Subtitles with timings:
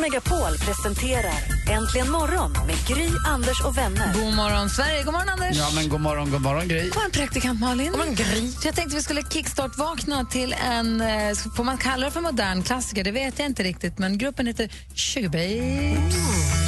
[0.00, 1.34] Megapol presenterar
[1.70, 4.14] Äntligen morgon med Gry, Anders och vänner.
[4.14, 5.02] God morgon, Sverige.
[5.02, 5.56] God morgon, Anders.
[5.56, 6.82] Ja, men god morgon, god morgon Gry.
[6.88, 7.90] God morgon, praktikant Malin.
[7.90, 8.52] God morgon, Gry.
[8.64, 13.04] Jag tänkte vi skulle kickstart-vakna till en, eh, får man kalla det för modern klassiker?
[13.04, 16.59] Det vet jag inte riktigt, men gruppen heter Sugar Babes.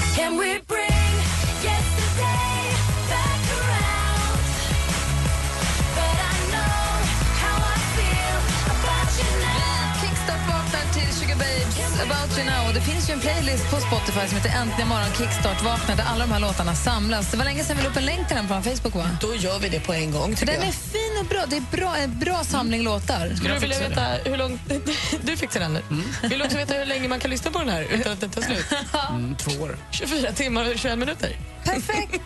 [12.03, 12.69] About you now.
[12.69, 16.05] Och det finns ju en playlist på Spotify som heter Äntligen morgon kickstart vaknar där
[16.05, 17.31] alla de här låtarna samlas.
[17.31, 19.09] Det var länge sedan vi la upp en länk till den på Facebook, va?
[19.21, 20.35] Då gör vi det på en gång.
[20.41, 21.45] Den är fin och bra.
[21.49, 23.35] Det är bra, en bra samling låtar.
[23.37, 24.61] Skulle du vilja veta hur långt...
[25.23, 25.83] Du fixar den nu.
[26.29, 28.31] Vill du också veta hur länge man kan lyssna på den här utan att den
[28.31, 28.67] tar slut?
[29.11, 29.77] Mm, två år.
[29.91, 31.37] 24 timmar och 21 minuter.
[31.73, 32.21] Perfekt!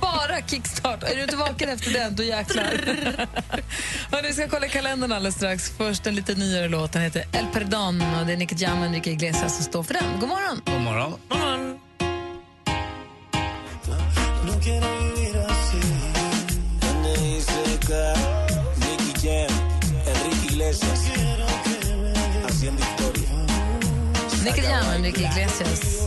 [0.00, 1.02] Bara kickstart.
[1.02, 2.62] Är du inte vaken efter den, då jäklar.
[4.22, 5.70] vi ska kolla kalendern alldeles strax.
[5.78, 6.92] Först en lite nyare låt.
[6.92, 9.94] Den heter El Perdón och det är Nicky Jam och Enrique Iglesias som står för
[9.94, 10.20] den.
[10.20, 10.60] God morgon!
[10.64, 11.78] God morgon.
[24.44, 25.97] Nicky Jam Enrique Iglesias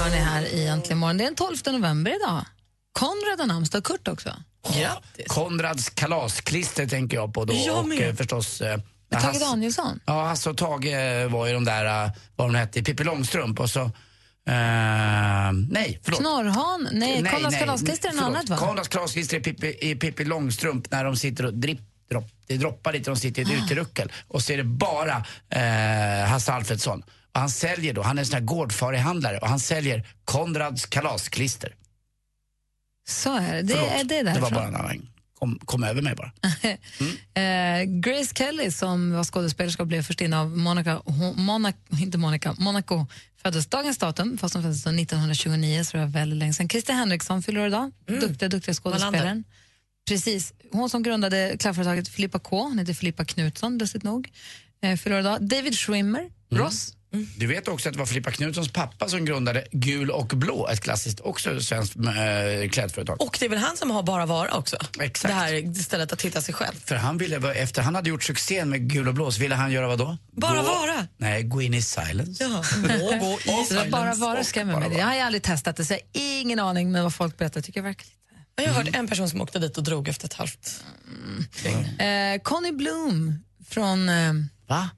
[0.00, 1.16] hör ni här i Äntligen morgon.
[1.16, 2.44] Det är den 12 november idag.
[2.92, 4.34] Konrad har namnsdag och Kurt också.
[4.78, 5.26] Grattis.
[5.28, 7.54] Konrads kalasklister tänker jag på då.
[7.66, 8.08] Jag och med.
[8.08, 8.60] eh, förstås...
[8.60, 8.80] eh,
[9.12, 10.00] Tage Hasse- Danielsson.
[10.06, 13.60] Ja, Hasse och Tage eh, var ju de där, eh, vad de hette, Pippi Långstrump
[13.60, 13.80] och så...
[13.80, 13.90] eh,
[15.68, 16.20] nej, förlåt.
[16.20, 16.88] Knorrhan.
[16.92, 18.36] Nej, Konrads kalasklister är något förlåt.
[18.36, 18.56] annat, va?
[18.56, 22.92] Konrads kalasklister i Pippi, i Pippi Långstrump när de sitter och dripp, dropp, det droppar
[22.92, 23.48] lite, de sitter i Ah.
[23.48, 27.02] ett uteruckel och så är det bara eh, Hasse Alfredsson.
[27.32, 31.74] Och han säljer då, han är en sån här gårdfarihandlare och han säljer Konrads kalasklister.
[33.08, 33.62] Så är det.
[33.62, 35.08] Det Förlåt, är det det var bara en annan,
[35.38, 36.32] kom, kom över mig bara.
[37.34, 40.48] Eh, Grace Kelly som var skådespelerska och blev förstinna av
[41.04, 43.06] hon, Monaco, inte Monaco, Monaco
[43.42, 46.68] föddes dagens datum, fast hon föddes då 1929, så det var väldigt länge sedan.
[46.68, 49.44] Christer Henriksson fyller idag, duktiga, duktiga skådespelaren.
[50.08, 50.52] Precis.
[50.72, 54.32] Hon som grundade klädföretaget Filippa K, hon heter Filippa Knutsson lustigt nog,
[54.82, 55.42] eh, fyller idag.
[55.48, 56.94] David Schwimmer, Ross.
[57.36, 60.80] Du vet också att det var Filippa Knutssons pappa som grundade Gul och blå, ett
[60.80, 63.22] klassiskt också svenskt äh, klädföretag.
[63.22, 64.76] Och det är väl han som har Bara vara också?
[65.00, 65.34] Exakt.
[65.34, 66.74] Det här stället att hitta sig själv.
[66.84, 69.72] För han ville, efter han hade gjort succén med Gul och blå så ville han
[69.72, 70.18] göra vad då?
[70.32, 71.06] Bara gå, vara?
[71.16, 72.44] Nej, gå in i silence.
[72.44, 72.64] Ja.
[72.98, 74.20] Gå, gå i var bara silence.
[74.20, 74.98] vara skrämmer mig.
[74.98, 77.60] Jag har ju aldrig testat det, så jag har ingen aning, men vad folk berättar
[77.60, 78.16] tycker jag verkar lite...
[78.54, 80.84] Jag har hört en person som åkte dit och drog efter ett halvt
[81.64, 84.32] Eh, Connie Bloom från eh,
[84.68, 84.90] Va?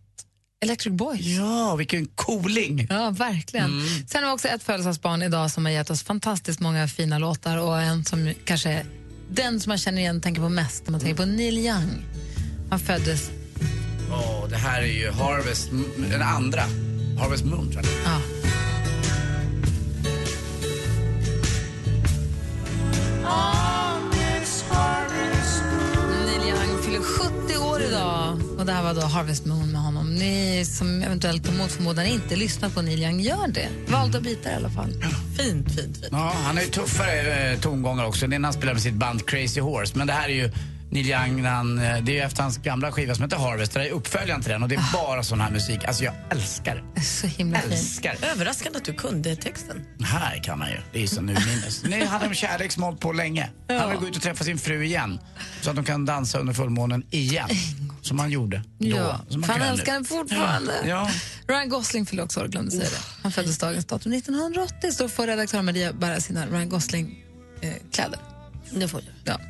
[0.62, 1.20] Electric Boys.
[1.20, 2.86] Ja, vilken cooling!
[2.90, 3.82] Ja, verkligen.
[4.06, 7.56] Sen har vi också ett födelsedagsbarn idag som har gett oss fantastiskt många fina låtar
[7.58, 8.86] och en som kanske
[9.30, 12.04] den som man känner igen tänker på mest när man tänker på Neil Young.
[12.70, 13.30] Han föddes...
[14.10, 15.70] Åh, det här är ju Harvest,
[16.10, 16.62] den andra.
[17.18, 17.94] Harvest Moon tror jag.
[18.04, 18.20] Ja.
[23.22, 23.61] Neil
[27.02, 30.14] Fyller 70 år idag och det här var då Harvest Moon med honom.
[30.14, 33.68] Ni som eventuellt mot förmodan inte lyssnat på Neil Young, gör det.
[33.88, 34.92] Valda bitar i alla fall.
[35.38, 36.08] Fint, fint, fint.
[36.10, 38.26] Ja, han har ju tuffare eh, tongångar också.
[38.26, 39.98] Det är när han spelar med sitt band Crazy Horse.
[39.98, 40.50] Men det här är ju
[40.92, 43.72] Neil Young, han, eh, det är ju efter hans gamla skiva som heter Harvest.
[43.74, 45.84] Det är uppföljaren till den och det är bara sån här musik.
[45.84, 47.00] Alltså jag älskar det.
[47.00, 47.58] Så himla.
[47.58, 48.16] Älskar.
[48.22, 49.84] Överraskande att du kunde texten.
[50.04, 50.76] Här kan man ju.
[50.92, 52.08] Det är så nu minnes.
[52.08, 53.50] Han har en kärlek som på länge.
[53.68, 55.18] Han vill gå ut och träffa sin fru igen.
[55.60, 57.48] Så att de kan dansa under fullmånen igen.
[58.02, 58.86] Som han gjorde då.
[58.88, 59.98] Ja, som han älskar nu.
[59.98, 60.72] den fortfarande.
[60.86, 61.10] Ja.
[61.48, 62.96] Ryan Gosling fyllde också år, glömde säga det.
[63.22, 68.18] Han föddes dagens datum 1980, så får redaktör Maria bära sina Ryan Gosling-kläder.
[68.70, 69.06] Det får du.
[69.24, 69.40] ja.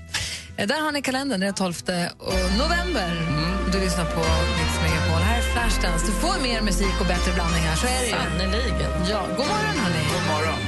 [0.57, 1.75] Eh, Där har ni kalendern, det är 12
[2.19, 3.11] och november.
[3.73, 4.21] Du lyssnar på
[4.59, 5.23] Mix Megapol.
[5.23, 6.07] Här är Flashdance.
[6.07, 8.09] Du får mer musik och bättre blandning här, så är det.
[9.11, 10.03] Ja, god morgon hörni.
[10.13, 10.59] God morgon.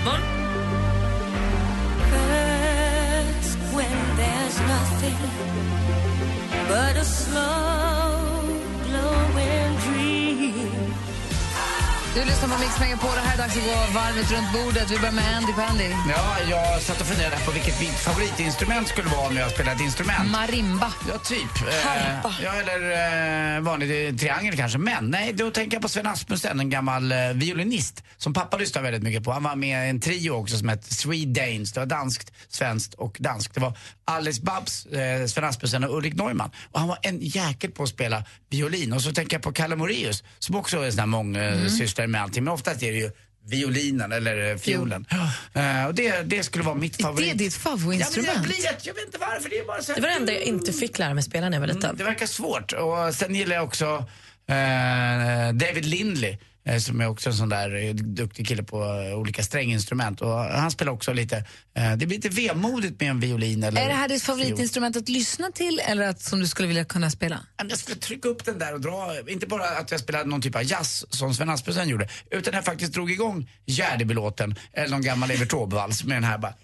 [12.14, 14.90] Du lyssnar på Mix Megapol och här är dags att gå varvet runt bordet.
[14.90, 15.84] Vi börjar med Andy Pandy.
[16.10, 19.82] Ja, jag satt och funderade på vilket mitt favoritinstrument skulle vara om jag spelade ett
[19.82, 20.30] instrument.
[20.30, 20.92] Marimba.
[21.08, 21.68] Ja, typ.
[21.68, 22.34] Eh, Harpa.
[22.42, 24.78] ja, eller eh, vanlig eh, triangel kanske.
[24.78, 28.82] Men nej, då tänker jag på Sven Asmussen, en gammal eh, violinist som pappa lyssnar
[28.82, 29.32] väldigt mycket på.
[29.32, 31.72] Han var med i en trio också som hette Three Danes.
[31.72, 33.54] Det var danskt, svenskt och danskt.
[33.54, 36.50] Det var Alice Babs, eh, Sven Asmussen och Ulrik Neumann.
[36.72, 38.92] Och han var en jäkel på att spela violin.
[38.92, 42.22] Och så tänker jag på Kalle Moraeus som också är en sån här mångsysslare med
[42.22, 42.44] allting.
[42.44, 43.10] Men oftast är det ju
[43.46, 45.06] violinen eller eh, fiolen.
[45.54, 47.38] Eh, och det, det skulle vara mitt Är favorit.
[47.38, 48.32] det ditt Ja, men favoritinstrument?
[48.34, 50.14] jag, blir, jag, jag vet inte varför, det är bara så här Det var det
[50.14, 51.84] enda jag inte fick lära mig spela när jag var liten.
[51.84, 52.72] Mm, det verkar svårt.
[52.72, 54.06] Och sen gillar jag också
[54.48, 56.38] eh, David Lindley.
[56.66, 60.20] Eh, Som är också en sån där eh, duktig kille på eh, olika stränginstrument.
[60.20, 63.94] Och han spelar också lite, det blir lite vemodigt med en violin eller Är det
[63.94, 67.40] här ditt favoritinstrument att lyssna till eller att, som du skulle vilja kunna spela?
[67.68, 70.56] Jag skulle trycka upp den där och dra, inte bara att jag spelade någon typ
[70.56, 75.30] av jazz som Sven Asmussen gjorde, utan jag faktiskt drog igång Gärdebylåten eller någon gammal
[75.30, 76.54] Evert Taube-vals med den här bara,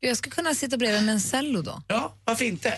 [0.00, 1.82] Jag ska kunna sitta bredvid med en cello då.
[1.88, 2.74] ja, varför inte?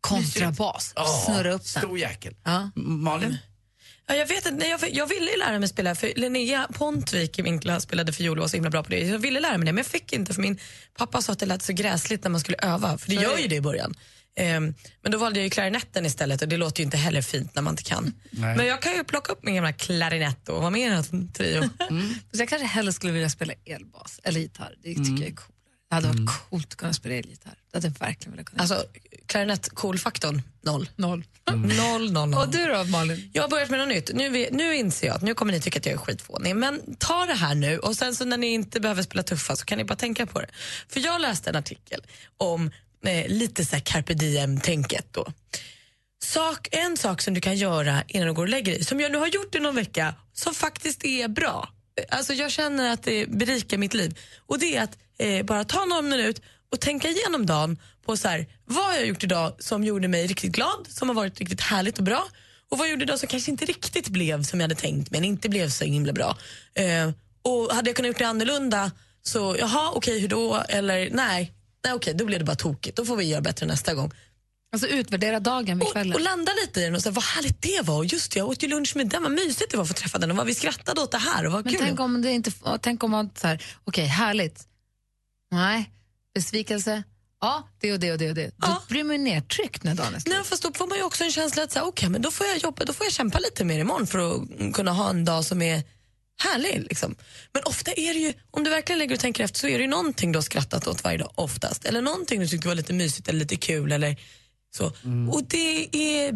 [0.00, 0.94] Kontrabas.
[1.26, 1.82] Snurra upp den.
[1.82, 2.34] Stor jäkel.
[2.44, 2.70] Ja.
[2.74, 3.38] Malin?
[4.06, 7.42] Ja, jag vet inte, jag, jag ville ju lära mig spela, för Linnea Pontvik i
[7.42, 8.98] min klass spelade fiol och var så himla bra på det.
[9.00, 10.58] Jag ville lära mig det, men jag fick inte för min
[10.98, 13.48] pappa sa att det lät så gräsligt när man skulle öva, för det gör ju
[13.48, 13.94] det i början.
[14.36, 17.54] Ehm, men då valde jag ju klarinetten istället och det låter ju inte heller fint
[17.54, 18.12] när man inte kan.
[18.30, 18.56] Nej.
[18.56, 21.62] Men jag kan ju plocka upp min gamla klarinett och vara med i här trio.
[22.32, 24.74] Så jag kanske hellre skulle vilja spela elbas eller gitarr.
[24.82, 25.20] Det tycker Mm.
[25.22, 25.53] jag är coolare.
[26.02, 27.54] Det hade varit coolt att kunna spela elgitarr.
[27.70, 28.62] Det hade jag verkligen velat kunna.
[28.62, 28.84] Alltså,
[29.26, 30.88] klarinett-cool-faktorn, noll.
[30.96, 31.24] noll.
[31.54, 32.34] Noll, noll, noll.
[32.34, 33.30] Och du då Malin?
[33.32, 34.10] Jag har börjat med något nytt.
[34.14, 36.56] Nu, vi- nu inser jag att nu kommer ni tycka att jag är skitfånig.
[36.56, 39.64] Men ta det här nu och sen så när ni inte behöver spela tuffa så
[39.64, 40.46] kan ni bara tänka på det.
[40.88, 42.00] För jag läste en artikel
[42.38, 42.70] om
[43.06, 45.32] eh, lite så här carpe diem-tänket då.
[46.24, 49.12] Sak, en sak som du kan göra innan du går och lägger dig, som jag
[49.12, 51.68] nu har gjort i någon vecka, som faktiskt är bra.
[52.08, 54.18] Alltså jag känner att det berikar mitt liv.
[54.46, 56.42] Och det är att eh, bara ta någon minut
[56.72, 60.26] och tänka igenom dagen på så här, vad har jag gjort idag som gjorde mig
[60.26, 62.24] riktigt glad, som har varit riktigt härligt och bra.
[62.68, 65.24] Och vad jag gjorde idag som kanske inte riktigt blev som jag hade tänkt men
[65.24, 66.38] inte blev så himla bra.
[66.74, 67.10] Eh,
[67.42, 68.90] och hade jag kunnat gjort det annorlunda
[69.22, 70.62] så, jaha okej hur då?
[70.68, 71.52] Eller nej,
[71.84, 72.96] nej okej då blev det bara tokigt.
[72.96, 74.12] Då får vi göra bättre nästa gång.
[74.74, 76.14] Alltså utvärdera dagen vid Och, kvällen.
[76.14, 77.96] och landa lite i den och säga vad härligt det var.
[77.96, 79.94] Och Just det, jag åt ju lunch med den, vad mysigt det var att få
[79.94, 81.82] träffa den och vad vi skrattade åt det här och vad Men kul.
[81.86, 82.50] tänk om det inte,
[82.80, 84.64] tänk om man så här, okej härligt.
[85.50, 85.90] Nej,
[86.34, 87.02] besvikelse.
[87.40, 88.46] Ja, det och det och det och det.
[88.46, 88.82] Då Ja.
[88.88, 90.34] blir man ju nedtryckt när dagen är slut.
[90.34, 92.46] Nej, fast då får man ju också en känsla att säga, okay, men då får
[92.46, 95.44] jag jobba, då får jag kämpa lite mer imorgon för att kunna ha en dag
[95.44, 95.82] som är
[96.42, 96.82] härlig.
[96.88, 97.14] Liksom.
[97.52, 99.82] Men ofta är det ju, om du verkligen lägger och tänker efter så är det
[99.84, 101.84] ju någonting du har skrattat åt varje dag oftast.
[101.84, 104.16] Eller någonting du tyckte var lite mysigt eller lite kul eller
[104.76, 104.86] så.
[105.32, 106.32] Och det är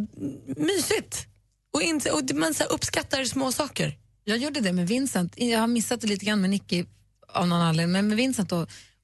[0.61, 1.27] mysigt.
[1.73, 3.97] Och, inte, och man så uppskattar små saker.
[4.25, 5.33] Jag gjorde det med Vincent.
[5.37, 6.85] Jag har missat det lite grann med Nicky
[7.29, 7.93] av någon anledning.
[7.93, 8.61] Men med Vincent, då,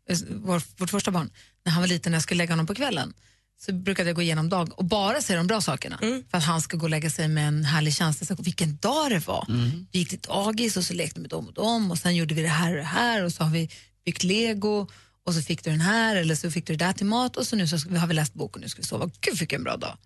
[0.08, 1.30] eh, vår, vårt första barn,
[1.64, 3.14] när han var liten när jag skulle lägga honom på kvällen
[3.60, 5.98] så brukade jag gå igenom dag och bara se de bra sakerna.
[6.30, 8.26] För att han ska gå och lägga sig med en härlig känsla.
[8.26, 9.44] Så, vilken dag det var.
[9.92, 12.42] Vi gick till dagis och så lekte med dem och dem och sen gjorde vi
[12.42, 13.70] det här och det här och så har vi
[14.04, 14.86] byggt lego
[15.26, 17.46] och så fick du den här eller så fick du det där till mat och
[17.46, 19.10] så nu så har vi läst boken och nu ska vi sova.
[19.20, 19.96] Gud vilken bra dag.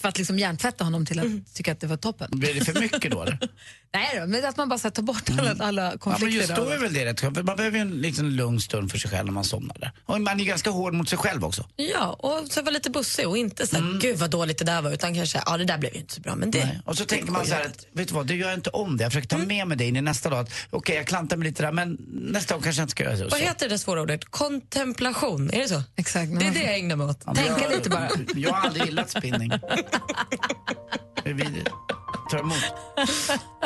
[0.00, 2.28] För att liksom hjärntvätta honom till att tycka att det var toppen.
[2.32, 3.24] Blir det för mycket då?
[3.94, 6.38] Nej då, men att man bara här, tar bort alla, alla Ja, men konflikter.
[6.38, 8.98] just då är väl det rätt skönt, man behöver ju en liksom, lugn stund för
[8.98, 9.92] sig själv när man somnar där.
[10.06, 11.68] Och man är ganska hård mot sig själv också.
[11.76, 14.82] Ja, och så vara lite bussig och inte så här, gud vad dåligt det där
[14.82, 16.34] var, utan kanske, ja det där blev ju inte så bra.
[16.36, 16.80] Men det, Nej.
[16.84, 18.96] Och så det tänker man så här att, vet du vad, du gör inte om
[18.96, 19.02] det.
[19.02, 19.48] Jag försöker ta Mm.
[19.48, 20.48] med mig det in i nästa dag.
[20.70, 23.28] Okej, jag klantar mig lite där, men nästa gång kanske jag inte ska göra så.
[23.28, 24.24] Vad heter det där svåra ordet?
[24.24, 25.82] Kontemplation, är det så?
[25.96, 26.38] Exakt.
[26.40, 27.20] Det är det jag ägnar mig åt.
[27.26, 28.08] Ja, Tänka lite bara.
[28.34, 29.50] Jag har aldrig gillat spinning.
[31.24, 31.70] Det är vidrigt.
[32.30, 32.54] Ta emot.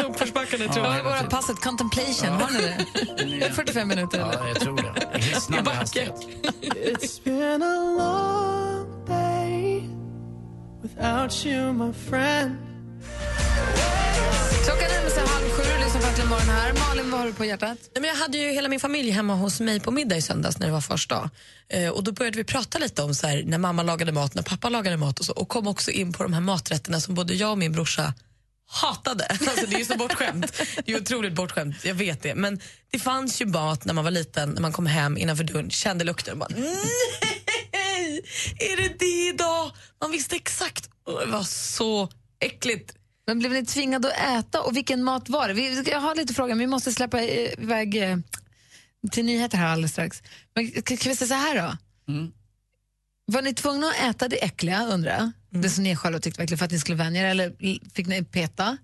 [0.09, 1.61] Uppförsbackarna Ja, Vad var hela våra passet?
[1.61, 2.87] Contemplation, har ni det?
[3.39, 4.33] Det är 45 minuter eller?
[4.33, 5.19] Ja, jag tror det.
[5.19, 6.15] I hisnande hastighet.
[6.63, 9.89] It's been a long day
[10.83, 12.57] without you, my friend.
[16.13, 16.73] Äntligen morgon här.
[16.73, 17.79] Malin, vad har du på hjärtat?
[17.95, 20.59] Nej, men jag hade ju hela min familj hemma hos mig på middag i söndags
[20.59, 21.31] när det var första dag.
[21.69, 24.43] Eh, och då började vi prata lite om så här, när mamma lagade mat, när
[24.43, 25.33] pappa lagade mat och så.
[25.33, 28.15] Och kom också in på de här maträtterna som både jag och min brorsa
[28.67, 29.25] hatade.
[29.31, 30.63] Alltså, det är ju så bortskämt.
[30.85, 32.35] Det är otroligt bortskämt, jag vet det.
[32.35, 35.71] Men det fanns ju mat när man var liten, när man kom hem innanför dörren,
[35.71, 38.23] kände lukten och bara nej,
[38.59, 39.71] är det det idag?
[40.01, 40.91] Man visste exakt.
[41.07, 42.09] Och det var så
[42.41, 42.95] äckligt.
[43.27, 45.55] Men blev ni tvingade att äta och vilken mat var det?
[45.55, 48.19] Vi, jag har lite frågor, men vi måste släppa iväg eh,
[49.11, 50.23] till nyheter här alldeles strax.
[50.55, 51.77] Men, kan kan vi säga så här då?
[53.27, 55.31] Var ni tvungna att äta det äckliga, undrar jag?
[55.63, 57.55] Det som ni själva tyckte var äckligt för att ni skulle vänja er, eller
[57.95, 58.77] fick ni peta?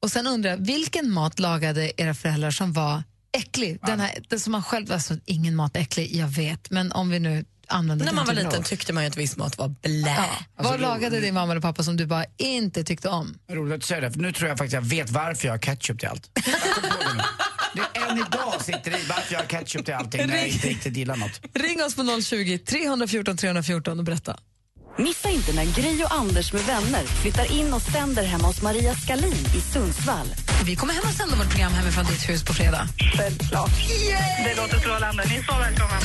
[0.00, 3.78] Och sen undrar jag, vilken mat lagade era föräldrar som var äcklig?
[3.86, 7.10] Den, här, den som man själv, alltså ingen mat är äcklig, jag vet, men om
[7.10, 10.14] vi nu använder När man var liten tyckte man ju att viss mat var blä.
[10.16, 10.28] Ja.
[10.56, 13.38] Vad lagade din mamma eller pappa som du bara inte tyckte om?
[13.50, 15.58] Roligt att du säger det, för nu tror jag faktiskt jag vet varför jag har
[15.58, 16.30] ketchup till allt.
[17.74, 20.68] Det än idag sitter det i varför jag har ketchup till allting när jag inte
[20.68, 21.40] riktigt gillar något.
[21.54, 24.36] Ring oss på 020 314 314 och berätta.
[24.98, 28.94] Missa inte när Gry och Anders med vänner flyttar in och sänder hemma hos Maria
[28.94, 30.26] Skalin i Sundsvall.
[30.66, 32.88] Vi kommer hem och sända vårt program hemifrån ditt hus på fredag.
[33.16, 33.70] Självklart.
[34.44, 35.24] Det låter strålande.
[35.28, 35.98] Ni är så välkomna.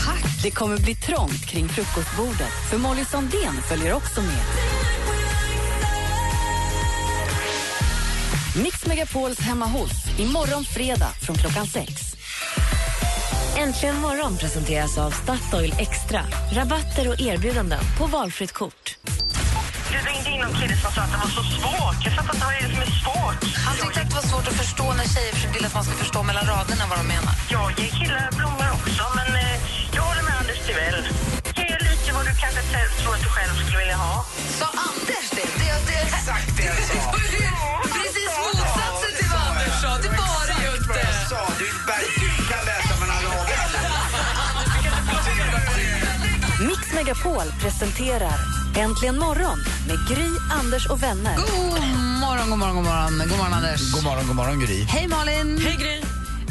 [0.43, 4.41] Det kommer bli trångt kring frukostbordet för Molly Sandén följer också med.
[8.63, 11.91] Mix Megapols hemma hos imorgon fredag från klockan sex.
[13.57, 16.21] Äntligen morgon presenteras av Statoil Extra.
[16.51, 18.97] Rabatter och erbjudanden på valfritt kort.
[20.07, 21.99] Ringde in någon kille som sa att det var så svårt.
[22.05, 23.39] Jag fattar inte vad det är som är svårt.
[23.65, 26.19] Han tyckte att det var svårt att förstå när tjejer vill att man ska förstå
[26.29, 27.33] mellan raderna vad de menar.
[27.55, 29.55] Jag ger killar blommor också, men eh,
[29.95, 30.99] jag håller med Anders Timell.
[31.59, 32.61] Ge lite vad du kanske
[32.99, 34.15] tror att du själv skulle vilja ha.
[34.59, 35.47] Sa Anders det?
[35.61, 37.01] det, det Exakt det jag sa.
[37.95, 39.91] Precis motsatsen till vad Anders sa.
[40.05, 40.99] Det var det ju inte.
[41.07, 43.81] Jag sa, du kan läsa mellan raderna.
[46.69, 49.57] Mix Megapol presenterar Äntligen morgon
[49.87, 51.35] med Gry, Anders och vänner.
[51.35, 51.79] God
[52.21, 53.29] morgon, god morgon, god morgon.
[53.29, 53.93] God morgon, Anders.
[53.93, 54.83] God morgon, god morgon Gry.
[54.83, 55.57] Hej, Malin.
[55.57, 55.97] Hej Gry.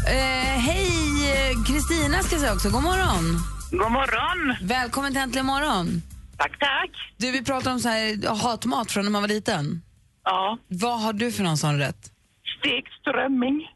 [0.06, 2.70] Eh, hej, Kristina ska jag säga också.
[2.70, 3.24] God morgon.
[3.70, 4.56] God morgon!
[4.68, 6.02] Välkommen till Äntligen morgon.
[6.36, 6.90] Tack, tack.
[7.16, 9.82] Du, vi pratar om så här, hatmat från när man var liten.
[10.24, 12.12] Ja, Vad har du för någon sån rätt?
[12.60, 13.68] stekt strömming.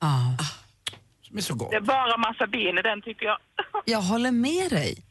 [0.00, 0.44] Ah.
[1.28, 1.70] Som är så gott.
[1.70, 3.36] Det är bara massa ben i den, tycker jag.
[3.84, 5.04] Jag håller med dig.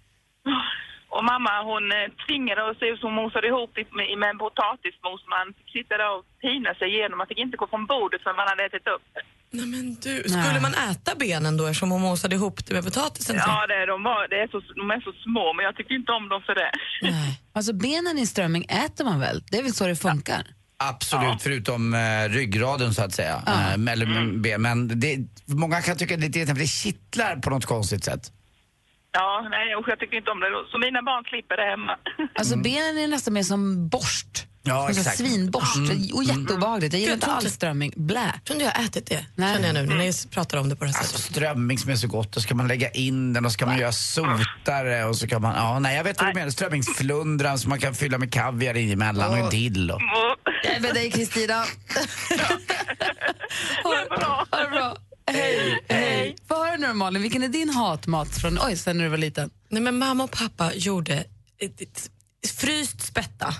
[1.15, 5.19] Och mamma hon eh, tvingade oss ut, hon mosade ihop det med, med en potatismos.
[5.35, 7.15] Man fick sitta där och pina sig igenom.
[7.21, 9.23] Man fick inte gå från bordet förrän man hade ätit upp det.
[9.57, 13.35] Nej, men du, skulle man äta benen då eftersom hon mosade ihop det med potatisen?
[13.35, 16.11] Ja, det, de, var, det är så, de är så små, men jag tyckte inte
[16.11, 16.71] om dem för det.
[17.01, 17.37] Nej.
[17.53, 19.43] Alltså benen i strömming äter man väl?
[19.51, 20.43] Det är väl så det funkar?
[20.77, 23.43] Absolut, förutom eh, ryggraden så att säga.
[23.47, 24.61] Eh, eller, ben.
[24.61, 28.03] Men det, många kan tycka att det är irriterande för det kittlar på något konstigt
[28.03, 28.31] sätt.
[29.13, 30.47] Ja, nej, usch, jag tycker inte om det.
[30.71, 31.93] Så mina barn slipper det hemma.
[32.35, 34.47] Alltså benen är nästan mer som borst.
[34.63, 35.17] Ja, Som så exakt.
[35.17, 35.75] Svinborst.
[36.13, 36.93] Och jätteobehagligt.
[36.93, 37.93] Jag gillar inte alls strömming.
[37.95, 38.19] Blä.
[38.33, 39.53] Jag tror inte jag har ätit det, Nej.
[39.55, 41.35] känner jag nu när ni pratar om det på det här Alltså sättet.
[41.35, 43.91] strömming som är så gott, då ska man lägga in den och ska man göra
[43.91, 47.79] sotare och så kan man, ja nej jag vet vad du menar, strömmingsflundran som man
[47.79, 50.01] kan fylla med kaviar emellan och en dill och.
[50.63, 51.53] Jag är med dig Kristina.
[53.83, 53.93] ha
[54.63, 54.95] det bra.
[55.31, 55.79] Hej.
[56.81, 59.49] Nu Malin, vilken är din hatmat från, oj, sen när du var liten?
[59.69, 61.25] Nej, men mamma och pappa gjorde
[61.57, 62.09] ett, ett,
[62.47, 63.55] fryst spätta.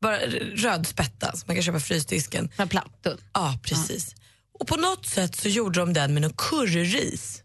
[0.00, 0.18] Bara
[0.54, 2.50] röd spätta som man kan köpa i frysdisken.
[2.56, 3.18] Den plattan.
[3.32, 4.14] Ja, precis.
[4.58, 7.42] Och på något sätt så gjorde de den med någon curryris.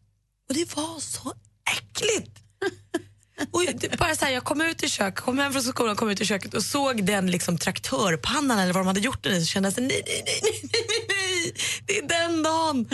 [0.50, 1.34] Och det var så
[1.78, 2.40] äckligt.
[3.52, 3.64] Och
[3.98, 6.26] bara så här, jag kom ut i köket, kom hem från skolan, kom ut i
[6.26, 9.68] köket och såg den liksom traktörpannan eller vad de hade gjort den i så kände
[9.68, 11.54] jag så, nej, nej, nej, nej, nej, nej,
[11.86, 12.90] det är den dagen.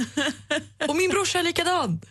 [0.88, 2.02] Och min brorsa är likadan.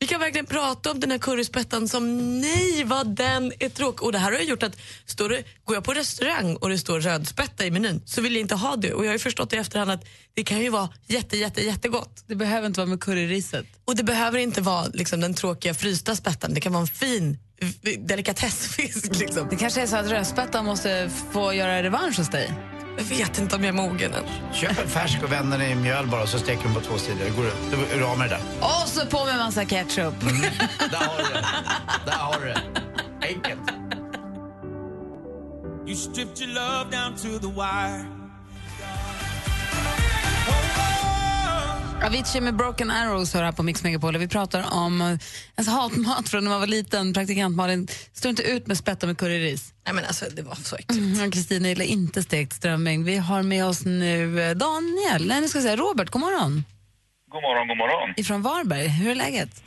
[0.00, 4.02] Vi kan verkligen prata om den här curryspettan som nej vad den är tråkig.
[4.02, 4.76] Och det här har gjort att
[5.06, 8.40] står det, går jag på restaurang och det står rödspätta i menyn så vill jag
[8.40, 8.92] inte ha det.
[8.92, 12.24] Och jag har ju förstått i efterhand att det kan ju vara jätte, jätte, jättegott.
[12.26, 13.66] Det behöver inte vara med curryriset.
[13.84, 16.54] Och det behöver inte vara liksom, den tråkiga frysta spettan.
[16.54, 17.38] Det kan vara en fin
[17.98, 19.18] delikatessfisk.
[19.18, 19.46] Liksom.
[19.50, 22.77] Det kanske är så att rödspättan måste få göra revansch hos dig.
[22.98, 24.24] Jag vet inte om jag är mogen än.
[24.54, 26.98] Köp en färsk och vänd den i mjöl bara och så steker den på två
[26.98, 27.24] sidor.
[27.24, 28.42] Det går du, du är du av med det där.
[28.60, 30.14] Och så på med massa ketchup.
[30.90, 31.46] Där har du det.
[32.06, 32.62] Där har du det.
[33.26, 33.60] Enkelt.
[35.86, 38.17] You stripped your love down to the wire.
[42.06, 44.16] Avicii med Broken Arrows hör här på Mix Megapol.
[44.16, 45.18] Vi pratar om eh,
[45.54, 47.12] alltså, hatmat från när man var liten.
[47.14, 49.74] Praktikant Malin står inte ut med spätta med curryris.
[49.84, 51.18] Nej, men alltså, det var så äckligt.
[51.18, 53.04] Mm, Kristina gillar inte stekt strömming.
[53.04, 56.64] Vi har med oss nu eh, Daniel, nej nu ska jag säga Robert, god morgon.
[57.30, 58.14] God morgon, god morgon.
[58.16, 59.62] Ifrån Varberg, hur är läget?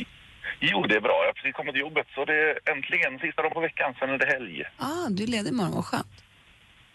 [0.60, 1.18] Jo, det är bra.
[1.24, 4.10] Jag har precis kommit till jobbet så det är äntligen sista dagen på veckan, sen
[4.10, 4.64] är det helg.
[4.78, 6.14] Ah, du är ledig imorgon, vad skönt.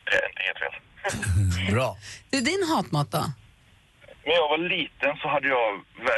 [0.04, 1.74] Det är helt fel.
[1.74, 1.96] Bra.
[2.30, 3.24] Du, din hatmat då?
[4.26, 5.70] När jag var liten så hade jag,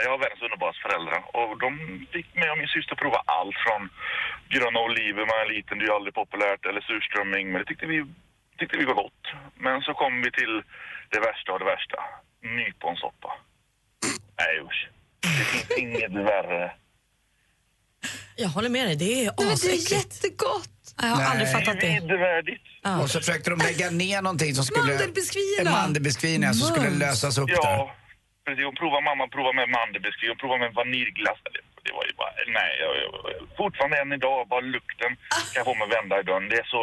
[0.05, 1.71] jag har världens underbaraste föräldrar och de
[2.13, 3.83] fick mig och min syster prova allt från
[4.53, 7.87] gröna oliver man är liten, det är ju aldrig populärt, eller surströmming, men det tyckte
[7.87, 7.99] vi,
[8.59, 9.25] tyckte vi var gott.
[9.67, 10.55] Men så kom vi till
[11.13, 11.99] det värsta av det värsta,
[12.59, 13.31] nyponsoppa.
[14.41, 14.81] Nej usch,
[15.39, 16.65] det finns inget värre.
[18.37, 19.91] Jag håller med dig, det är men det är asäckligt.
[19.91, 20.78] jättegott.
[20.97, 21.57] Jag har aldrig Nej.
[21.57, 21.95] fattat det.
[22.01, 22.63] Vedervärdigt.
[23.03, 24.93] Och så försökte de lägga ner någonting som skulle...
[24.95, 25.71] Mandelbiskvierna.
[25.71, 27.55] Mandelbiskvierna som skulle lösas upp där.
[27.55, 27.95] Ja,
[28.47, 28.65] precis.
[28.65, 31.39] Hon provade, mamma provade med mandelbiskvi, hon provade med vaniljglass.
[31.55, 32.71] Det, det var ju bara, nej.
[32.85, 33.11] Jag, jag,
[33.61, 35.11] fortfarande än idag, bara lukten
[35.51, 36.49] kan jag få mig vända i dörren.
[36.53, 36.81] Det är så,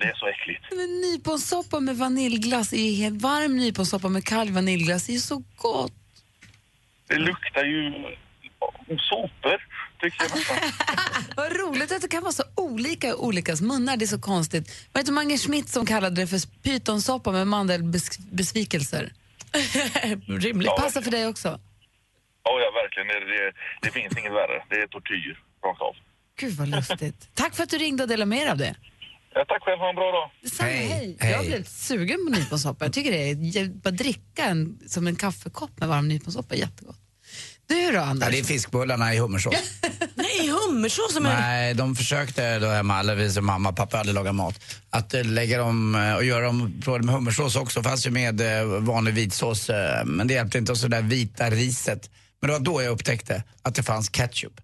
[0.00, 0.64] det är så äckligt.
[0.80, 5.92] Men nyponsoppa med vaniljglass är helt varm nyponsoppa med kall vaniljglass är ju så gott.
[7.08, 7.82] Det luktar ju
[9.10, 9.58] sopor,
[10.02, 10.56] nästan.
[11.36, 13.96] Vad roligt att det kan vara så olika i olikas munnar.
[13.96, 14.68] Det är så konstigt.
[14.68, 19.12] Var det inte Mange Schmidt som kallade det för pytonsoppa med mandelbesvikelser?
[20.26, 20.76] Rimligt.
[20.76, 21.48] Passar för dig också?
[22.44, 23.08] Ja, ja verkligen.
[23.08, 23.52] Det, det,
[23.82, 24.64] det finns inget värre.
[24.70, 25.94] Det är tortyr, rakt av.
[26.40, 27.28] Gud vad lustigt.
[27.34, 28.74] Tack för att du ringde och delade med dig av det.
[29.34, 30.30] Ja, tack själv, ha en bra dag.
[30.42, 31.16] Detsamma, Hej, hej.
[31.20, 31.32] hej.
[31.32, 32.84] Jag blev sugen på nyponsoppa.
[32.84, 37.00] Jag tycker det är, bara dricka en, som en kaffekopp med varm nyponsoppa är jättegott.
[37.68, 38.26] Du då Anders?
[38.26, 39.54] Ja, det är fiskbullarna i hummersås.
[40.14, 41.40] Nej, hummersås som är...
[41.40, 44.60] Nej, de försökte då hemma, eller vi som mamma och pappa hade lagat mat,
[44.90, 48.40] att eh, lägga dem eh, och göra dem provade med hummersås också, fast ju med
[48.40, 49.70] eh, vanlig vitsås.
[50.04, 52.10] Men det hjälpte inte, och så där vita riset.
[52.40, 54.60] Men det var då jag upptäckte att det fanns ketchup.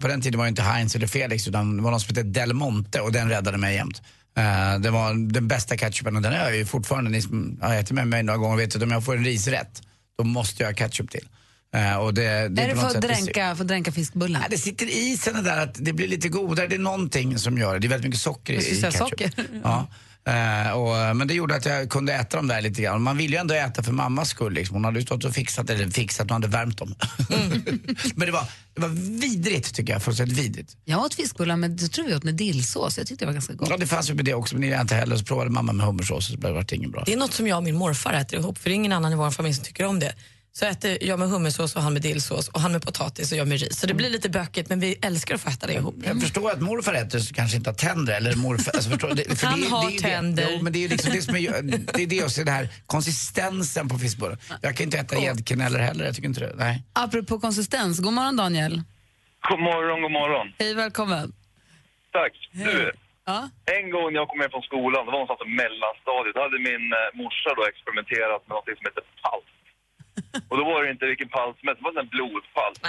[0.00, 2.28] På den tiden var det inte Heinz eller Felix, utan det var någon som hette
[2.28, 4.02] Del Monte och den räddade mig jämt.
[4.80, 7.92] Det var den bästa ketchupen och den har jag ju fortfarande, ni som har ätit
[7.92, 9.82] med mig några gånger vet att om jag får en risrätt,
[10.18, 11.28] då måste jag ha ketchup till.
[11.74, 14.40] Eh, och det, det är det för att dränka, för att dränka fiskbullar?
[14.40, 16.66] Nej, det sitter i det där att det blir lite godare.
[16.66, 17.78] Det är någonting som gör det.
[17.80, 19.08] Det är väldigt mycket socker i, Jag ketchup.
[19.08, 19.32] socker.
[19.62, 19.88] Ja.
[20.28, 23.02] Eh, och, men det gjorde att jag kunde äta dem där lite grann.
[23.02, 24.52] Man ville ju ändå äta för mammas skull.
[24.52, 24.74] Liksom.
[24.74, 26.94] Hon hade ju stått och fixat, eller fixat, hon hade värmt dem.
[27.30, 27.62] Mm.
[28.14, 28.44] men det var,
[28.74, 28.88] det var
[29.20, 30.76] vidrigt tycker jag, fullständigt vidrigt.
[30.84, 32.98] Jag åt fiskbullar med, jag tror vi åt med dillsås.
[32.98, 33.68] Jag tyckte det var ganska gott.
[33.70, 35.16] Ja, det fanns ju med det också, men det jag inte heller.
[35.16, 37.02] Så provade mamma med hummersås och så blev det inget bra.
[37.06, 39.12] Det är något som jag och min morfar äter ihop, för det är ingen annan
[39.12, 40.14] i vår familj som tycker om det.
[40.58, 43.48] Så äter jag med hummersås och han med dillsås och han med potatis och jag
[43.48, 43.80] med ris.
[43.80, 45.94] Så det blir lite bökigt men vi älskar att få äta det ihop.
[46.04, 49.38] Jag förstår att morfar äter så kanske inte har tänder eller morfar, alltså förstår, det,
[49.40, 50.46] för Han det, har det tänder.
[50.46, 50.52] Det.
[50.52, 51.62] Jo, men det är ju liksom det som är,
[51.96, 54.38] det är det och så det här konsistensen på fiskbullar.
[54.62, 56.52] Jag kan inte äta gäddknäller heller, jag tycker inte det.
[56.56, 56.82] Nej.
[56.92, 58.74] Apropå konsistens, god morgon Daniel.
[59.48, 60.46] God morgon, god morgon.
[60.58, 61.32] Hej, välkommen.
[62.12, 62.32] Tack.
[62.52, 62.92] Du,
[63.30, 63.38] Ja.
[63.78, 66.58] en gång när jag kom hem från skolan, det var någonstans i mellanstadiet, då hade
[66.70, 69.50] min eh, morsa då experimenterat med något som heter palt.
[70.48, 72.80] Och då var det inte vilken palt som helst, det var en blodpalt.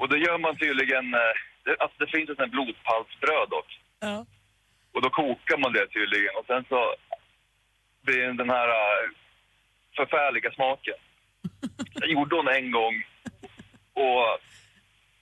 [0.00, 3.78] Och då gör man tydligen, eh, det, alltså det finns ett blodpaltsbröd också.
[4.00, 4.26] Ja.
[4.92, 6.94] Och då kokar man det tydligen och sen så
[8.02, 9.04] blir det den här eh,
[9.96, 10.94] förfärliga smaken.
[11.94, 12.94] Jag gjorde hon en gång
[13.94, 14.24] och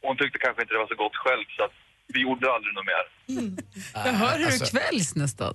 [0.02, 1.76] hon tyckte kanske inte det var så gott själv så att
[2.14, 3.04] vi gjorde aldrig något mer.
[3.94, 5.54] Jag hör hur alltså- du kvälls nästan.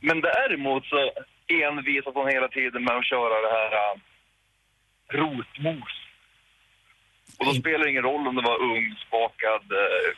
[0.00, 1.10] Men däremot så
[1.48, 4.00] envisas hon hela tiden med att köra det här uh,
[5.10, 5.92] rotmos.
[7.38, 10.10] Och då spelar det ingen roll om det var ugnsbakad uh,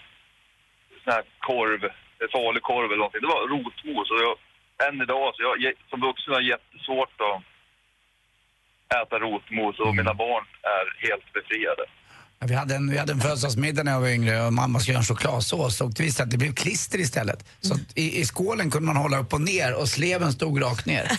[1.04, 3.20] sån här korv, eh, falukorv eller någonting.
[3.20, 4.10] Det var rotmos.
[4.10, 4.36] Och jag,
[4.88, 7.42] än idag, så jag, jag som vuxen har jättesvårt att
[9.02, 11.84] äta rotmos och mina barn är helt befriade.
[12.46, 15.00] Vi hade en, vi hade en födelsedagsmiddag när jag var yngre och mamma skulle göra
[15.00, 17.44] en chokladsås och det visade att det blev klister istället.
[17.60, 21.10] Så i, i skålen kunde man hålla upp och ner och sleven stod rakt ner.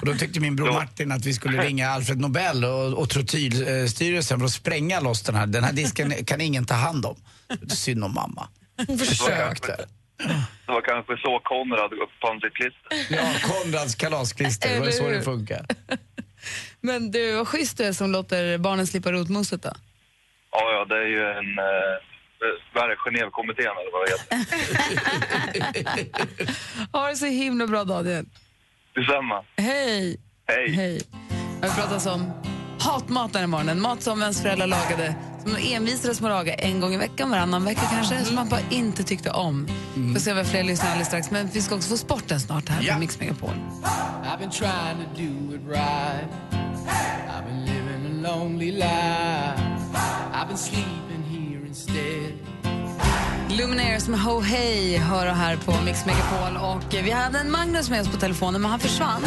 [0.00, 4.38] Och då tyckte min bror Martin att vi skulle ringa Alfred Nobel och, och Trotylstyrelsen
[4.38, 5.46] för att spränga loss den här.
[5.46, 7.16] Den här disken kan ingen ta hand om.
[7.68, 8.48] Synd om mamma.
[8.86, 9.86] Hon försökte.
[10.66, 13.16] Det var kanske så Konrad uppfann sitt klister.
[13.16, 15.66] Ja, Konrads kalasklister, det var så det funkar.
[16.80, 19.72] Men du, vad schysst du är som låter barnen slippa rotmoset då.
[20.52, 21.58] Ja, ja, det är ju en...
[21.58, 21.94] Eh,
[22.74, 22.96] vad är det?
[22.96, 24.32] Genèvekommittén eller vad det heter.
[26.92, 28.24] Ha det så himla bra Daniel.
[28.94, 29.44] Detsamma.
[29.56, 30.20] Hej!
[30.48, 30.70] Hej.
[30.76, 31.02] Hej.
[31.60, 32.32] Jag vill prata om
[32.80, 33.80] hatmat den här morgonen.
[33.80, 37.30] Mat som ens föräldrar lagade, som de envisades med att laga en gång i veckan,
[37.30, 39.66] varannan vecka kanske, som man bara inte tyckte om.
[40.14, 41.30] Får se om vi har fler lyssnare alldeles strax.
[41.30, 42.94] Men vi ska också få sporten snart här Ja.
[42.94, 43.50] på Mix Megapol.
[43.50, 46.28] I've been trying to do it right.
[47.30, 49.81] I've been living a lonely life.
[50.42, 52.32] I've been sleeping here instead.
[53.58, 56.56] Lumineers med Ho Hey hör här på Mix Megapol.
[56.56, 59.24] Och vi hade en Magnus med oss på telefonen, men han försvann.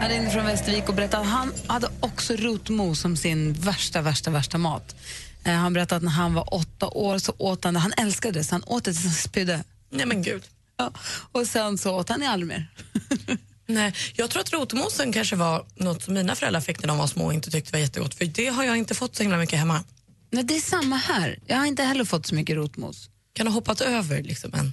[0.00, 4.30] Han ringde från Västervik och berättade att han hade också rotmos som sin värsta, värsta,
[4.30, 4.96] värsta mat.
[5.44, 7.80] Eh, Han berättade att när han var åtta år så åt han det.
[7.80, 9.64] Han älskade det, så han åt det tills han spydde.
[9.90, 10.42] Nej men gud.
[10.76, 10.92] Ja.
[11.32, 12.66] Och sen så åt han det aldrig mer.
[13.66, 17.06] Nej, jag tror att rotmosen kanske var något som mina föräldrar fick när de var
[17.06, 18.14] små och inte tyckte var jättegott.
[18.14, 19.84] För det har jag inte fått så himla mycket hemma.
[20.30, 21.38] Nej, det är samma här.
[21.46, 23.10] Jag har inte heller fått så mycket rotmos.
[23.32, 24.72] Kan ha hoppat över liksom en.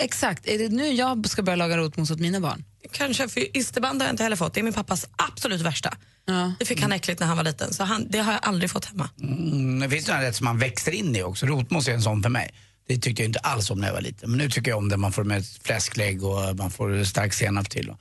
[0.00, 0.46] Exakt.
[0.46, 2.64] Är det nu jag ska börja laga rotmos åt mina barn?
[2.92, 4.54] Kanske, för isterband har jag inte heller fått.
[4.54, 5.96] Det är min pappas absolut värsta.
[6.26, 6.52] Ja.
[6.58, 8.84] Det fick han äckligt när han var liten, så han, det har jag aldrig fått
[8.84, 9.10] hemma.
[9.22, 11.46] Mm, det finns ju en rätt som man växer in i också.
[11.46, 12.54] Rotmos är en sån för mig.
[12.88, 14.30] Det tyckte jag inte alls om när jag var liten.
[14.30, 14.96] Men nu tycker jag om det.
[14.96, 17.94] Man får med fläsklägg och man får stark senap till.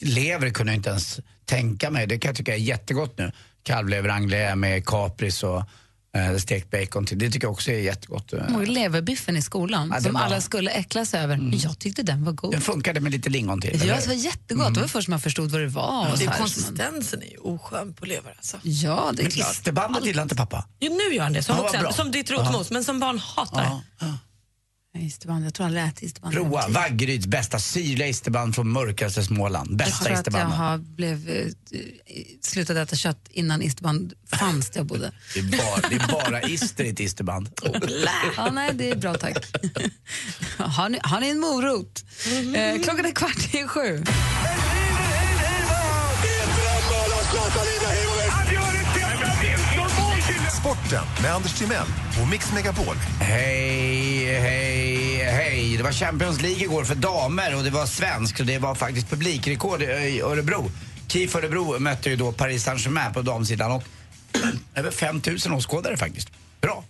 [0.00, 2.06] Lever kunde jag inte ens tänka mig.
[2.06, 3.32] Det kan jag tycka är jättegott nu.
[3.62, 5.62] Kalvlever med kapris och
[6.40, 7.18] stekt bacon till.
[7.18, 8.32] Det tycker jag också är jättegott.
[8.32, 8.56] eh.
[8.56, 11.36] Och leverbiffen i skolan, Ja, som var- alla skulle äcklas över.
[11.36, 12.50] Men jag tyckte den var god.
[12.52, 13.82] Den funkade med lite lingon till.
[13.86, 14.74] Ja, det var jättegott.
[14.74, 16.12] Det var först man förstod vad det var.
[16.12, 18.56] Och Det är konsistensen är ju oskön på lever alltså.
[18.62, 19.52] Ja, det är Men klart.
[19.52, 20.64] isterbandet gillar inte pappa.
[20.80, 21.92] Jo, nu gör han det, som, Ja, vuxen, bra.
[21.92, 23.62] som ditt rotmos, men som barn hatar
[24.00, 24.14] det.
[25.00, 26.34] Isterband, jag tror jag ätit isterband.
[26.34, 29.70] Prova Vaggeryds bästa syrliga isterband från mörkaste Småland.
[29.70, 30.58] Jag Bästa tror att jag isterbanden.
[30.58, 31.46] har blev, eh,
[32.42, 35.12] slutat äta kött innan isterband fanns där jag bodde.
[35.34, 37.50] Det är bara, det är bara ister i ett isterband.
[38.36, 39.36] Ja, nej, det är bra tack.
[40.58, 42.04] Har ni, har ni en morot?
[42.54, 44.04] Eh, klockan är kvart i sju.
[50.68, 51.86] Sporten med Anders Timell
[52.22, 52.96] och Mix Megapol.
[53.20, 55.76] Hej, hej, hej.
[55.76, 59.10] Det var Champions League igår för damer och det var svenskt och det var faktiskt
[59.10, 60.70] publikrekord i Örebro.
[61.06, 63.82] KIF Örebro mötte ju då Paris Saint-Germain på damsidan och
[64.74, 66.28] över 5000 åskådare faktiskt.
[66.60, 66.84] Bra.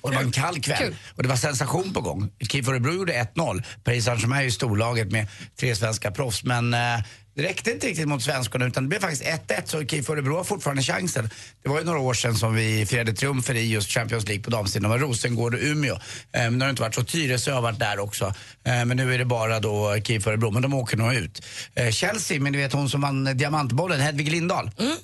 [0.00, 0.78] Och det var en kall kväll.
[0.78, 0.96] Kul.
[1.16, 2.30] Och det var sensation på gång.
[2.48, 3.62] KIF Örebro gjorde 1-0.
[3.84, 5.26] Paris Saint-Germain är ju storlaget med
[5.60, 6.44] tre svenska proffs.
[6.44, 6.80] Men eh,
[7.34, 10.44] det räckte inte riktigt mot svenskarna utan det blev faktiskt 1-1 så KIF Örebro har
[10.44, 11.30] fortfarande chansen.
[11.62, 14.50] Det var ju några år sedan som vi firade triumfer i just Champions League på
[14.50, 14.82] damsidan.
[14.82, 15.94] Det var Rosengård och Umeå.
[15.94, 16.00] Eh,
[16.32, 17.04] men det har inte varit så.
[17.04, 18.24] Tyresö har varit där också.
[18.64, 20.50] Eh, men nu är det bara då KIF Örebro.
[20.50, 21.46] Men de åker nog ut.
[21.74, 24.70] Eh, Chelsea, men du vet hon som vann Diamantbollen, Hedvig Lindahl.
[24.78, 24.96] Mm.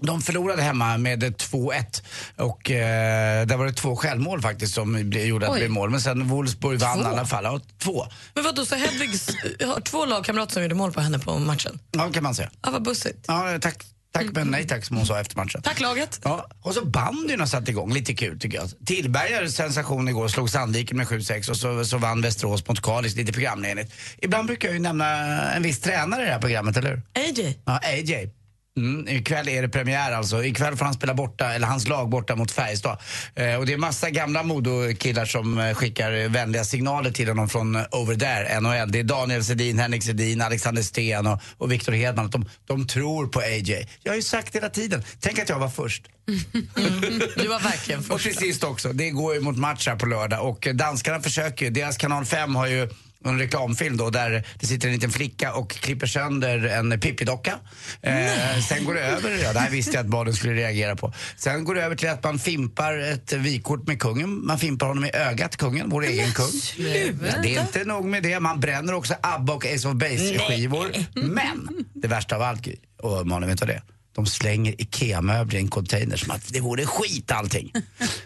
[0.00, 2.02] De förlorade hemma med 2-1
[2.36, 5.90] och eh, där var det två självmål faktiskt som gjorde att det blev mål.
[5.90, 7.44] Men sen Wolfsburg vann i alla fall.
[7.44, 8.06] Ja, två.
[8.34, 9.28] Men vadå, så Hedvigs
[9.64, 11.78] har två lagkamrater som gjorde mål på henne på matchen?
[11.90, 12.50] Ja, kan man säga.
[12.62, 13.24] Ja, vad bussigt.
[13.28, 15.62] Ja, tack, tack men nej tack som hon sa efter matchen.
[15.62, 16.20] Tack laget.
[16.24, 18.86] Ja, och så bandyn har satt igång, lite kul tycker jag.
[18.86, 23.32] Tillberga sensation igår, slog Sandviken med 7-6 och så, så vann Västerås mot Kalix, lite
[23.32, 23.92] programledligt.
[24.18, 25.06] Ibland brukar jag ju nämna
[25.52, 27.02] en viss tränare i det här programmet, eller hur?
[27.14, 27.58] AJ.
[27.64, 28.30] Ja, AJ.
[28.76, 30.44] Mm, ikväll är det premiär alltså.
[30.44, 32.98] Ikväll får han spela borta, eller hans lag borta mot Färjestad.
[33.34, 37.76] Eh, och det är massa gamla Modo-killar som eh, skickar vänliga signaler till honom från
[37.76, 38.92] eh, Over There, NHL.
[38.92, 42.30] Det är Daniel Sedin, Henrik Sedin, Alexander Sten och, och Victor Hedman.
[42.30, 43.88] De, de tror på AJ.
[44.02, 46.02] Jag har ju sagt hela tiden, tänk att jag var först.
[47.36, 50.48] Du var verkligen Och till sist också, det går ju mot match här på lördag
[50.48, 52.88] och eh, danskarna försöker ju, deras kanal 5 har ju
[53.28, 57.54] en reklamfilm då där det sitter en liten flicka och klipper sönder en Pippi-docka.
[58.02, 61.12] Eh, sen går det över, ja det här visste jag att barnen skulle reagera på.
[61.36, 64.46] Sen går det över till att man fimpar ett vykort med kungen.
[64.46, 66.46] Man fimpar honom i ögat, kungen, vår egen kung.
[66.46, 67.40] sluta.
[67.42, 70.86] Det är inte nog med det, man bränner också ABBA och Ace of Base-skivor.
[71.14, 72.68] Men det värsta av allt,
[73.02, 73.95] och Malin vet vad det är?
[74.16, 77.72] De slänger IKEA-möbler i en container som att det vore skit allting.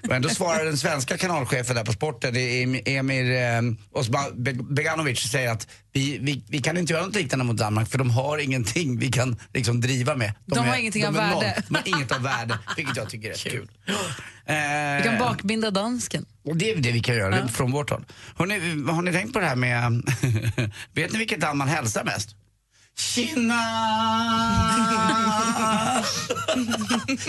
[0.08, 2.36] Och ändå svarar den svenska kanalchefen där på sporten,
[2.86, 7.44] Emir eh, Osman Be- Beganovic, säger att vi, vi, vi kan inte göra något liknande
[7.44, 10.32] mot Danmark för de har ingenting vi kan liksom driva med.
[10.46, 11.44] De har är- ingenting av är noll.
[11.44, 11.62] värde.
[11.68, 13.68] De har inget av värde, vilket jag tycker är rätt kul.
[13.86, 13.92] Vi
[15.04, 16.26] kan Eh, bakbinda dansken.
[16.44, 17.48] och det är det vi kan göra Ja.
[17.48, 18.04] från vårt håll.
[18.36, 19.82] Hörrni, har ni tänkt på det här med...
[20.94, 22.36] vet ni vilket land man hälsar mest?
[23.00, 23.62] Kina!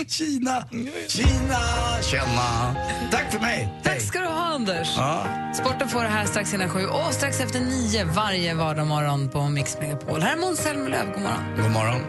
[0.06, 0.66] Kina!
[1.08, 1.60] Kina!
[2.02, 2.74] Tjena!
[3.10, 3.80] Tack för mig!
[3.82, 4.96] Tack ska du ha, Anders.
[4.96, 5.26] Ja.
[5.54, 9.78] Sporten får det här strax innan sju och strax efter nio varje vardagsmorgon på Mix
[9.80, 10.22] Megapol.
[10.22, 11.04] Här är Måns Zelmerlöw.
[11.14, 11.56] God morgon.
[11.56, 12.00] God morgon.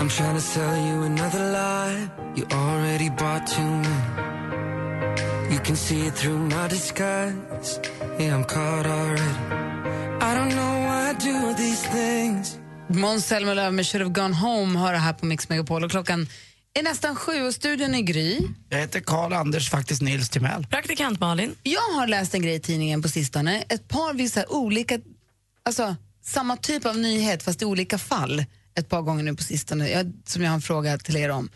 [0.00, 5.54] I'm trying to sell you another lie you already bought too many.
[5.54, 7.80] You can see it through my disguise.
[8.18, 9.22] Yeah, I'm caught already.
[10.20, 12.58] I don't know why I do these things.
[12.90, 15.84] Måns Zelmerlöw med Should have gone home hör det här på Mix Megapol.
[15.84, 16.28] Och klockan
[16.74, 18.40] är nästan sju och studion är Gry.
[18.68, 20.66] Jag heter Karl Anders, faktiskt Nils Timell.
[20.66, 21.54] Praktikant Malin.
[21.62, 23.62] Jag har läst en grej i tidningen på sistone.
[23.68, 24.98] Ett par vissa olika,
[25.62, 29.88] alltså samma typ av nyhet fast i olika fall ett par gånger nu på sistone
[29.88, 31.50] jag, som jag har en fråga till er om.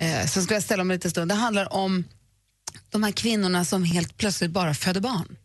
[0.00, 1.30] Eh, som ska jag ställa om en liten stund.
[1.30, 2.04] Det handlar om
[2.90, 5.36] de här kvinnorna som helt plötsligt bara föder barn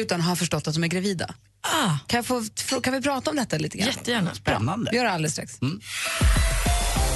[0.00, 1.34] utan att ha förstått att de är gravida.
[1.66, 1.98] Ah.
[2.06, 3.88] Kan, jag få, kan vi prata om detta lite grann?
[3.88, 4.34] Jättegärna.
[4.34, 4.90] Spännande.
[4.90, 5.58] Vi gör det alldeles strax.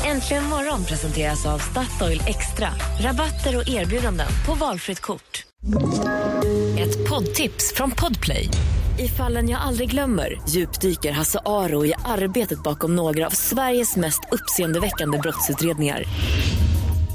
[0.06, 2.68] Äntligen morgon presenteras av Statoil Extra.
[3.00, 5.44] Rabatter och erbjudanden på valfritt kort.
[6.78, 8.48] Ett poddtips från Podplay.
[8.98, 14.20] I fallen jag aldrig glömmer djupdyker Hasse Aro i arbetet bakom några av Sveriges mest
[14.30, 16.04] uppseendeväckande brottsutredningar.